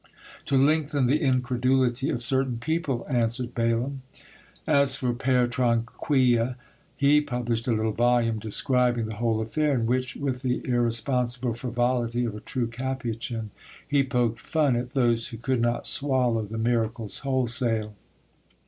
[0.45, 4.01] "To lengthen the incredulity of certain people," answered Balaam.
[4.65, 6.55] As for Pere Tranquille,
[6.97, 12.25] he published a little volume describing the whole affair, in which, with the irresponsible frivolity
[12.25, 13.51] of a true Capuchin,
[13.87, 17.93] he poked fun at those who could not swallow the miracles wholesale.